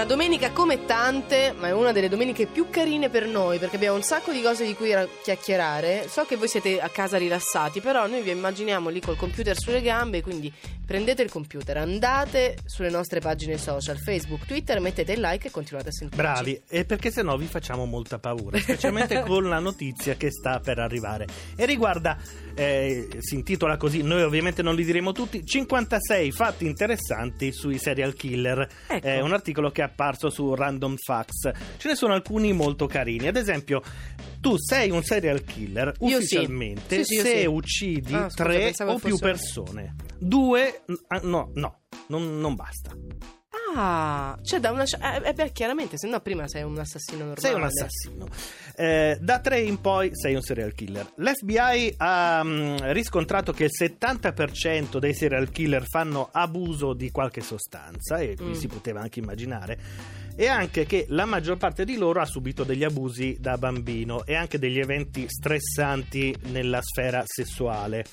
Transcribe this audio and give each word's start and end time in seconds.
una 0.00 0.08
domenica 0.08 0.50
come 0.52 0.86
tante, 0.86 1.52
ma 1.58 1.68
è 1.68 1.72
una 1.72 1.92
delle 1.92 2.08
domeniche 2.08 2.46
più 2.46 2.70
carine 2.70 3.10
per 3.10 3.26
noi 3.26 3.58
perché 3.58 3.76
abbiamo 3.76 3.96
un 3.96 4.02
sacco 4.02 4.32
di 4.32 4.40
cose 4.40 4.64
di 4.64 4.74
cui 4.74 4.94
ra- 4.94 5.06
chiacchierare. 5.22 6.08
So 6.08 6.24
che 6.24 6.36
voi 6.36 6.48
siete 6.48 6.80
a 6.80 6.88
casa 6.88 7.18
rilassati, 7.18 7.82
però 7.82 8.06
noi 8.06 8.22
vi 8.22 8.30
immaginiamo 8.30 8.88
lì 8.88 8.98
col 8.98 9.16
computer 9.16 9.54
sulle 9.58 9.82
gambe, 9.82 10.22
quindi 10.22 10.50
prendete 10.86 11.22
il 11.22 11.30
computer, 11.30 11.76
andate 11.76 12.56
sulle 12.64 12.88
nostre 12.88 13.20
pagine 13.20 13.58
social, 13.58 13.98
Facebook, 13.98 14.46
Twitter, 14.46 14.80
mettete 14.80 15.12
il 15.12 15.20
like 15.20 15.48
e 15.48 15.50
continuate 15.50 15.90
a 15.90 15.92
sentirci. 15.92 16.20
Bravi, 16.20 16.62
e 16.66 16.86
perché 16.86 17.10
sennò 17.10 17.36
vi 17.36 17.46
facciamo 17.46 17.84
molta 17.84 18.18
paura, 18.18 18.58
specialmente 18.58 19.20
con 19.28 19.48
la 19.50 19.58
notizia 19.58 20.16
che 20.16 20.30
sta 20.32 20.60
per 20.60 20.78
arrivare. 20.78 21.26
E 21.54 21.66
riguarda, 21.66 22.16
eh, 22.54 23.06
si 23.18 23.34
intitola 23.34 23.76
così, 23.76 24.02
noi 24.02 24.22
ovviamente 24.22 24.62
non 24.62 24.74
li 24.74 24.84
diremo 24.84 25.12
tutti, 25.12 25.44
56 25.44 26.32
fatti 26.32 26.64
interessanti 26.64 27.52
sui 27.52 27.76
serial 27.78 28.14
killer. 28.14 28.66
Ecco. 28.86 29.06
È 29.06 29.20
un 29.20 29.32
articolo 29.32 29.70
che 29.70 29.82
è 29.82 29.89
apparso 29.90 30.30
su 30.30 30.54
Random 30.54 30.96
Facts. 30.96 31.50
Ce 31.76 31.88
ne 31.88 31.94
sono 31.94 32.14
alcuni 32.14 32.52
molto 32.52 32.86
carini. 32.86 33.26
Ad 33.26 33.36
esempio, 33.36 33.82
tu 34.40 34.56
sei 34.56 34.90
un 34.90 35.02
serial 35.02 35.44
killer 35.44 35.92
Io 36.00 36.08
sì. 36.08 36.14
ufficialmente 36.14 36.96
Sì, 36.96 37.04
sì, 37.04 37.14
io 37.14 37.22
se 37.22 37.38
sì. 37.40 37.46
uccidi 37.46 38.14
Ah, 38.14 38.28
scusa, 38.30 38.44
tre 38.44 38.72
o 38.86 38.98
più 38.98 39.18
persone. 39.18 39.94
Due, 40.18 40.82
ah, 41.08 41.20
no, 41.22 41.50
no, 41.54 41.80
non, 42.08 42.40
non 42.40 42.54
basta. 42.54 42.92
Ah, 43.74 44.36
cioè 44.42 44.58
da 44.58 44.70
una... 44.72 44.84
Eh, 44.84 45.28
eh, 45.28 45.32
beh, 45.32 45.52
chiaramente, 45.52 45.96
se 45.96 46.08
no 46.08 46.20
prima 46.20 46.48
sei 46.48 46.62
un 46.64 46.78
assassino 46.78 47.24
normale. 47.24 47.40
Sei 47.40 47.54
un 47.54 47.62
assassino. 47.62 48.28
Eh, 48.76 49.18
da 49.20 49.38
tre 49.40 49.60
in 49.60 49.80
poi 49.80 50.10
sei 50.12 50.34
un 50.34 50.42
serial 50.42 50.72
killer. 50.74 51.12
L'FBI 51.16 51.94
ha 51.98 52.42
mm, 52.42 52.76
riscontrato 52.92 53.52
che 53.52 53.64
il 53.64 53.70
70% 53.78 54.98
dei 54.98 55.14
serial 55.14 55.50
killer 55.50 55.84
fanno 55.86 56.28
abuso 56.32 56.94
di 56.94 57.10
qualche 57.10 57.40
sostanza, 57.42 58.18
e 58.18 58.34
qui 58.36 58.48
Mm. 58.50 58.52
si 58.54 58.66
poteva 58.66 59.00
anche 59.00 59.20
immaginare, 59.20 59.78
e 60.34 60.46
anche 60.48 60.84
che 60.86 61.06
la 61.10 61.24
maggior 61.24 61.56
parte 61.56 61.84
di 61.84 61.96
loro 61.96 62.20
ha 62.20 62.26
subito 62.26 62.64
degli 62.64 62.82
abusi 62.84 63.36
da 63.38 63.56
bambino 63.58 64.24
e 64.24 64.34
anche 64.34 64.58
degli 64.58 64.78
eventi 64.78 65.26
stressanti 65.28 66.34
nella 66.46 66.80
sfera 66.82 67.22
sessuale. 67.26 68.04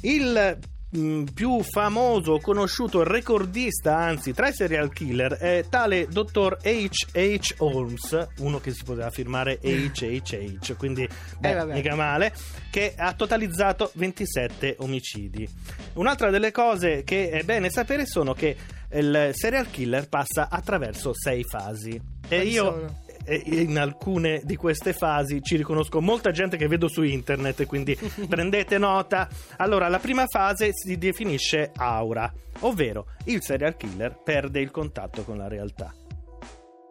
Il 0.00 0.58
mm, 0.96 1.24
più 1.34 1.62
famoso, 1.62 2.38
conosciuto, 2.38 3.02
recordista 3.02 3.96
anzi 3.96 4.32
tra 4.32 4.48
i 4.48 4.52
serial 4.52 4.92
killer 4.92 5.34
è 5.34 5.64
tale 5.68 6.06
dottor 6.08 6.58
H.H. 6.62 7.54
Holmes, 7.58 8.28
uno 8.38 8.58
che 8.60 8.72
si 8.72 8.84
poteva 8.84 9.10
firmare 9.10 9.58
HHH, 9.62 10.76
quindi 10.76 11.08
beh, 11.38 11.50
Eh, 11.50 11.54
vabbè. 11.54 11.74
mica 11.74 11.94
male, 11.94 12.32
che 12.70 12.94
ha 12.96 13.12
totalizzato 13.14 13.90
27 13.94 14.76
omicidi. 14.78 15.48
Un'altra 15.94 16.30
delle 16.30 16.50
cose 16.52 17.02
che 17.04 17.30
è 17.30 17.42
bene 17.42 17.70
sapere 17.70 18.06
sono 18.06 18.32
che 18.34 18.56
il 18.90 19.30
serial 19.34 19.68
killer 19.70 20.08
passa 20.08 20.48
attraverso 20.50 21.12
sei 21.14 21.44
fasi. 21.44 21.90
E 22.30 22.36
Quali 22.36 22.50
io 22.50 22.64
sono? 22.64 23.00
In 23.34 23.78
alcune 23.78 24.40
di 24.44 24.56
queste 24.56 24.92
fasi 24.92 25.42
ci 25.42 25.56
riconosco 25.56 26.00
molta 26.00 26.30
gente 26.30 26.56
che 26.56 26.66
vedo 26.68 26.88
su 26.88 27.02
internet, 27.02 27.66
quindi 27.66 27.96
prendete 28.28 28.78
nota. 28.78 29.28
Allora, 29.56 29.88
la 29.88 29.98
prima 29.98 30.26
fase 30.26 30.70
si 30.72 30.96
definisce 30.98 31.70
aura, 31.76 32.32
ovvero 32.60 33.06
il 33.24 33.42
serial 33.42 33.76
killer 33.76 34.20
perde 34.22 34.60
il 34.60 34.70
contatto 34.70 35.22
con 35.24 35.36
la 35.36 35.48
realtà. 35.48 35.92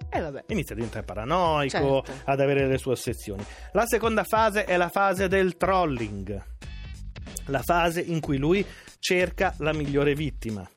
Eh. 0.09 0.43
Inizia 0.47 0.73
a 0.73 0.75
diventare 0.77 1.03
paranoico, 1.05 2.03
Certo. 2.03 2.21
ad 2.25 2.39
avere 2.39 2.65
le 2.67 2.77
sue 2.77 2.93
ossessioni. 2.93 3.43
La 3.73 3.85
seconda 3.85 4.23
fase 4.23 4.63
è 4.63 4.77
la 4.77 4.89
fase 4.89 5.27
del 5.27 5.57
trolling, 5.57 6.43
la 7.47 7.61
fase 7.61 8.01
in 8.01 8.19
cui 8.21 8.37
lui 8.37 8.65
cerca 8.99 9.53
la 9.57 9.73
migliore 9.73 10.13
vittima. 10.15 10.67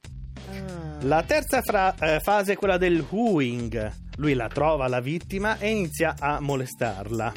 La 1.03 1.23
terza 1.23 1.63
fra- 1.63 1.95
eh, 1.99 2.21
fase 2.21 2.53
è 2.53 2.57
quella 2.57 2.77
del 2.77 3.05
wooing. 3.09 3.93
Lui 4.17 4.35
la 4.35 4.49
trova 4.49 4.87
la 4.87 5.01
vittima 5.01 5.59
e 5.59 5.71
inizia 5.71 6.15
a 6.19 6.41
molestarla. 6.41 7.33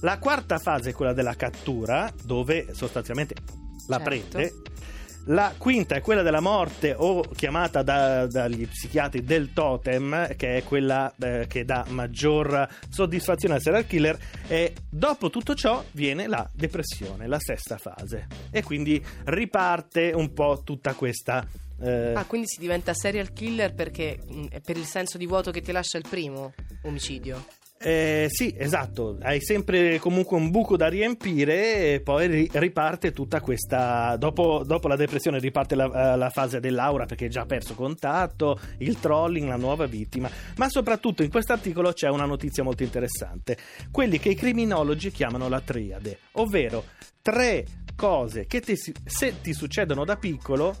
La 0.00 0.18
quarta 0.18 0.58
fase 0.58 0.90
è 0.90 0.92
quella 0.92 1.12
della 1.12 1.34
cattura, 1.36 2.12
dove 2.24 2.74
sostanzialmente 2.74 3.34
la 3.86 3.98
Certo. 4.02 4.04
prende. 4.04 4.52
La 5.28 5.54
quinta 5.56 5.94
è 5.94 6.02
quella 6.02 6.20
della 6.20 6.40
morte 6.40 6.92
o 6.94 7.22
chiamata 7.22 7.82
da- 7.82 8.26
dagli 8.26 8.66
psichiatri 8.68 9.22
del 9.24 9.54
totem, 9.54 10.34
che 10.36 10.56
è 10.58 10.62
quella 10.64 11.10
eh, 11.18 11.46
che 11.48 11.64
dà 11.64 11.86
maggior 11.88 12.68
soddisfazione 12.90 13.54
al 13.54 13.62
serial 13.62 13.86
killer. 13.86 14.18
E 14.48 14.74
dopo 14.90 15.30
tutto 15.30 15.54
ciò 15.54 15.82
viene 15.92 16.26
la 16.26 16.46
depressione, 16.52 17.26
la 17.26 17.38
sesta 17.38 17.78
fase. 17.78 18.26
E 18.50 18.62
quindi 18.62 19.02
riparte 19.26 20.10
un 20.14 20.32
po' 20.34 20.60
tutta 20.62 20.92
questa 20.92 21.46
eh, 21.80 22.12
Ah, 22.14 22.24
quindi 22.24 22.46
si 22.48 22.60
diventa 22.60 22.94
serial 22.94 23.32
killer 23.32 23.74
perché 23.74 24.18
mh, 24.26 24.46
è 24.50 24.60
per 24.60 24.76
il 24.76 24.84
senso 24.86 25.18
di 25.18 25.26
vuoto 25.26 25.50
che 25.50 25.60
ti 25.60 25.72
lascia 25.72 25.98
il 25.98 26.04
primo 26.08 26.52
omicidio. 26.82 27.44
Eh, 27.76 28.28
sì, 28.30 28.54
esatto, 28.56 29.18
hai 29.20 29.42
sempre 29.42 29.98
comunque 29.98 30.38
un 30.38 30.50
buco 30.50 30.74
da 30.74 30.88
riempire 30.88 31.92
e 31.94 32.00
poi 32.00 32.26
ri- 32.28 32.50
riparte 32.52 33.12
tutta 33.12 33.42
questa... 33.42 34.16
Dopo, 34.16 34.62
dopo 34.64 34.88
la 34.88 34.96
depressione 34.96 35.38
riparte 35.38 35.74
la, 35.74 36.14
eh, 36.14 36.16
la 36.16 36.30
fase 36.30 36.60
dell'aura 36.60 37.04
perché 37.04 37.24
hai 37.24 37.30
già 37.30 37.44
perso 37.44 37.74
contatto, 37.74 38.58
il 38.78 38.98
trolling, 38.98 39.48
la 39.48 39.56
nuova 39.56 39.84
vittima, 39.84 40.30
ma 40.56 40.70
soprattutto 40.70 41.22
in 41.24 41.30
questo 41.30 41.52
articolo 41.52 41.92
c'è 41.92 42.08
una 42.08 42.24
notizia 42.24 42.62
molto 42.62 42.84
interessante, 42.84 43.58
quelli 43.90 44.18
che 44.18 44.30
i 44.30 44.34
criminologi 44.34 45.10
chiamano 45.10 45.50
la 45.50 45.60
triade, 45.60 46.20
ovvero 46.32 46.84
tre 47.20 47.66
cose 47.94 48.46
che 48.46 48.60
ti 48.60 48.76
se 48.76 49.40
ti 49.42 49.52
succedono 49.52 50.06
da 50.06 50.16
piccolo... 50.16 50.74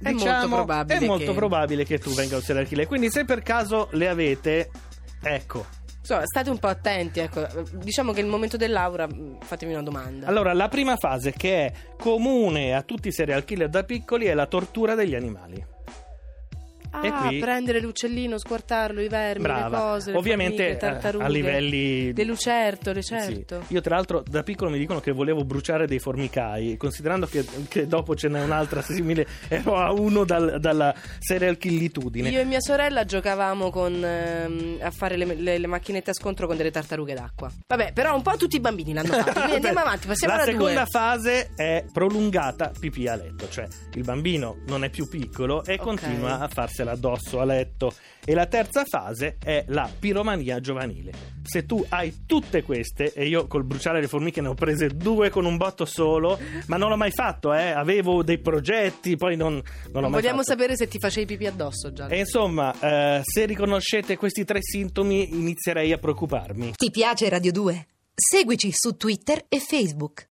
È 0.00 0.10
molto 0.10 0.24
diciamo, 0.24 0.54
probabile 0.56 0.98
è 0.98 1.04
molto 1.06 1.24
che- 1.32 1.32
probabile 1.36 1.84
che 1.84 1.98
tu 1.98 2.10
venga 2.14 2.36
un 2.36 2.42
serial 2.42 2.66
killer. 2.66 2.86
Quindi, 2.86 3.10
se 3.10 3.24
per 3.24 3.42
caso 3.42 3.88
le 3.92 4.08
avete, 4.08 4.70
ecco, 5.22 5.66
Insomma, 6.00 6.24
state 6.24 6.48
un 6.48 6.58
po' 6.58 6.68
attenti, 6.68 7.20
ecco. 7.20 7.46
Diciamo 7.72 8.12
che 8.12 8.20
il 8.20 8.26
momento 8.26 8.56
dell'aura, 8.56 9.06
mh, 9.06 9.38
fatemi 9.42 9.72
una 9.74 9.82
domanda. 9.82 10.26
Allora, 10.26 10.54
la 10.54 10.68
prima 10.68 10.96
fase 10.96 11.32
che 11.32 11.66
è 11.66 11.72
comune 11.98 12.74
a 12.74 12.80
tutti 12.82 13.08
i 13.08 13.12
serial 13.12 13.44
killer 13.44 13.68
da 13.68 13.82
piccoli 13.84 14.24
è 14.24 14.32
la 14.32 14.46
tortura 14.46 14.94
degli 14.94 15.14
animali. 15.14 15.62
Ah, 16.90 17.06
e 17.06 17.12
qui- 17.12 17.38
prendere 17.38 17.80
l'uccellino, 17.80 18.38
squartarlo, 18.38 19.00
i 19.00 19.08
vermi, 19.08 19.42
Brava. 19.42 19.68
le 19.76 19.82
cose, 19.82 20.10
le 20.12 20.16
Ovviamente 20.18 20.76
formiche, 20.78 21.08
eh, 21.18 21.22
a 21.22 21.28
livelli 21.28 22.12
le 22.14 22.24
lucertole, 22.24 23.02
Sì. 23.02 23.14
certo. 23.14 23.62
Io 23.68 23.80
tra 23.80 23.94
l'altro 23.96 24.22
da 24.26 24.42
piccolo 24.42 24.70
mi 24.70 24.78
dicono 24.78 25.00
che 25.00 25.12
volevo 25.12 25.44
bruciare 25.44 25.86
dei 25.86 25.98
formicai, 25.98 26.76
considerando 26.76 27.26
che, 27.26 27.44
che 27.68 27.86
dopo 27.86 28.14
ce 28.14 28.28
n'è 28.28 28.42
un'altra 28.42 28.82
simile, 28.82 29.26
ero 29.48 29.76
a 29.76 29.92
uno 29.92 30.24
dal- 30.24 30.58
dalla 30.60 30.94
serial 31.18 31.56
killitudine. 31.58 32.28
Io 32.30 32.40
e 32.40 32.44
mia 32.44 32.60
sorella 32.60 33.04
giocavamo 33.04 33.70
con, 33.70 34.02
ehm, 34.04 34.78
a 34.80 34.90
fare 34.90 35.16
le, 35.16 35.34
le- 35.34 35.58
le 35.58 35.66
macchinette 35.66 36.10
a 36.10 36.14
scontro 36.14 36.46
con 36.46 36.56
delle 36.56 36.70
tartarughe 36.70 37.14
d'acqua. 37.14 37.50
Vabbè, 37.66 37.92
però 37.92 38.14
un 38.14 38.22
po' 38.22 38.36
tutti 38.36 38.56
i 38.56 38.60
bambini 38.60 38.92
l'hanno 38.92 39.12
fatto. 39.12 39.32
Quindi 39.40 39.54
andiamo 39.56 39.80
avanti, 39.80 40.06
passiamo 40.06 40.34
la 40.34 40.42
alla 40.42 40.50
seconda 40.52 40.72
due. 40.82 40.86
fase 40.90 41.50
è 41.54 41.84
prolungata 41.92 42.72
pipì 42.78 43.06
a 43.08 43.14
letto, 43.16 43.48
cioè 43.48 43.66
il 43.94 44.02
bambino 44.04 44.58
non 44.66 44.84
è 44.84 44.90
più 44.90 45.08
piccolo 45.08 45.64
e 45.64 45.74
Ok. 45.74 45.80
continua 45.80 46.38
a 46.40 46.48
farsela 46.78 46.92
addosso 46.92 47.40
a 47.40 47.44
letto. 47.44 47.92
E 48.24 48.34
la 48.34 48.46
terza 48.46 48.84
fase 48.84 49.36
è 49.42 49.64
la 49.68 49.90
piromania 49.98 50.60
giovanile. 50.60 51.12
Se 51.42 51.64
tu 51.64 51.84
hai 51.88 52.24
tutte 52.26 52.62
queste, 52.62 53.12
e 53.12 53.26
io 53.26 53.46
col 53.46 53.64
bruciare 53.64 54.00
le 54.00 54.06
formiche 54.06 54.40
ne 54.40 54.48
ho 54.48 54.54
prese 54.54 54.88
due 54.88 55.30
con 55.30 55.44
un 55.46 55.56
botto 55.56 55.84
solo, 55.86 56.38
ma 56.66 56.76
non 56.76 56.90
l'ho 56.90 56.96
mai 56.96 57.10
fatto, 57.10 57.54
eh. 57.54 57.70
avevo 57.70 58.22
dei 58.22 58.38
progetti, 58.38 59.16
poi 59.16 59.36
non, 59.36 59.54
non 59.54 59.62
l'ho 59.92 60.00
Non 60.00 60.10
mai 60.10 60.20
vogliamo 60.20 60.42
fatto. 60.42 60.50
sapere 60.50 60.76
se 60.76 60.88
ti 60.88 60.98
facevi 60.98 61.26
pipì 61.26 61.46
addosso 61.46 61.92
già. 61.92 62.06
E 62.08 62.18
insomma, 62.18 62.74
eh, 62.78 63.20
se 63.24 63.46
riconoscete 63.46 64.16
questi 64.16 64.44
tre 64.44 64.60
sintomi, 64.62 65.34
inizierei 65.34 65.92
a 65.92 65.98
preoccuparmi. 65.98 66.72
Ti 66.76 66.90
piace 66.90 67.28
Radio 67.28 67.52
2? 67.52 67.86
Seguici 68.14 68.70
su 68.72 68.96
Twitter 68.96 69.44
e 69.48 69.58
Facebook. 69.60 70.26